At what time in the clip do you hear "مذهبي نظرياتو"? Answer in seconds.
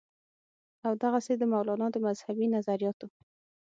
2.05-3.07